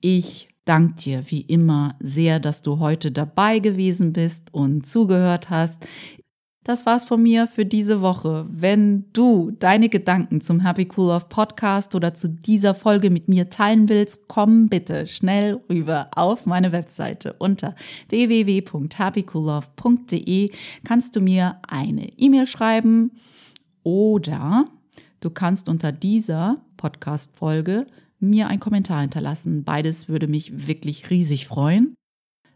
Ich 0.00 0.48
danke 0.64 0.94
dir 1.02 1.30
wie 1.30 1.40
immer 1.40 1.96
sehr, 1.98 2.38
dass 2.38 2.62
du 2.62 2.78
heute 2.78 3.10
dabei 3.10 3.58
gewesen 3.58 4.12
bist 4.12 4.54
und 4.54 4.86
zugehört 4.86 5.50
hast. 5.50 5.84
Das 6.68 6.84
war's 6.84 7.04
von 7.04 7.22
mir 7.22 7.46
für 7.46 7.64
diese 7.64 8.02
Woche. 8.02 8.44
Wenn 8.50 9.06
du 9.14 9.52
deine 9.52 9.88
Gedanken 9.88 10.42
zum 10.42 10.60
Happy 10.60 10.86
Cool 10.94 11.06
Love 11.06 11.24
Podcast 11.30 11.94
oder 11.94 12.12
zu 12.12 12.28
dieser 12.28 12.74
Folge 12.74 13.08
mit 13.08 13.26
mir 13.26 13.48
teilen 13.48 13.88
willst, 13.88 14.28
komm 14.28 14.68
bitte 14.68 15.06
schnell 15.06 15.60
rüber 15.70 16.10
auf 16.14 16.44
meine 16.44 16.70
Webseite 16.70 17.32
unter 17.38 17.74
www.happycoollove.de 18.10 20.50
kannst 20.84 21.16
du 21.16 21.22
mir 21.22 21.58
eine 21.66 22.12
E-Mail 22.18 22.46
schreiben 22.46 23.12
oder 23.82 24.66
du 25.20 25.30
kannst 25.30 25.70
unter 25.70 25.90
dieser 25.90 26.58
Podcast 26.76 27.34
Folge 27.34 27.86
mir 28.20 28.48
einen 28.48 28.60
Kommentar 28.60 29.00
hinterlassen. 29.00 29.64
Beides 29.64 30.10
würde 30.10 30.28
mich 30.28 30.66
wirklich 30.66 31.08
riesig 31.08 31.46
freuen. 31.46 31.94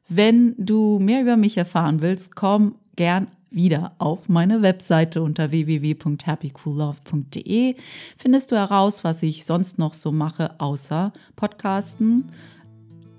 Wenn 0.07 0.55
du 0.59 0.99
mehr 0.99 1.23
über 1.23 1.39
mich 1.39 1.57
erfahren 1.57 2.03
willst, 2.03 2.37
komm 2.37 2.75
gern 2.95 3.29
wieder 3.55 3.93
auf 3.99 4.29
meine 4.29 4.63
Webseite 4.63 5.23
unter 5.23 5.51
www.happycoollove.de 5.51 7.77
findest 8.17 8.51
du 8.51 8.57
heraus, 8.57 9.05
was 9.05 9.23
ich 9.23 9.45
sonst 9.45 9.79
noch 9.79 9.93
so 9.95 10.11
mache, 10.13 10.61
außer 10.61 11.13
Podcasten. 11.37 12.25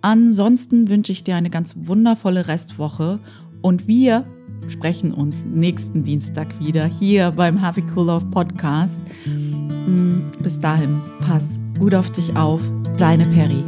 Ansonsten 0.02 0.90
wünsche 0.90 1.12
ich 1.12 1.24
dir 1.24 1.36
eine 1.36 1.50
ganz 1.50 1.76
wundervolle 1.78 2.48
Restwoche 2.48 3.20
und 3.62 3.88
wir 3.88 4.26
sprechen 4.68 5.14
uns 5.14 5.46
nächsten 5.46 6.04
Dienstag 6.04 6.60
wieder 6.60 6.86
hier 6.86 7.32
beim 7.32 7.58
Happy 7.58 7.84
Cool 7.96 8.08
Love 8.08 8.26
Podcast. 8.28 9.02
Mm, 9.26 10.30
bis 10.42 10.60
dahin, 10.60 11.02
pass 11.22 11.60
gut 11.80 11.96
auf 11.96 12.12
dich 12.12 12.36
auf, 12.36 12.62
deine 12.98 13.26
Perry. 13.26 13.64